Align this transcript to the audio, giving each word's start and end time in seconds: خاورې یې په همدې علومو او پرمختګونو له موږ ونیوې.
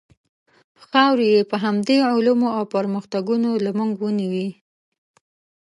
خاورې 0.85 1.27
یې 1.33 1.41
په 1.51 1.55
همدې 1.63 1.97
علومو 2.09 2.47
او 2.57 2.63
پرمختګونو 2.75 3.49
له 3.65 3.71
موږ 3.77 3.93
ونیوې. 4.01 4.47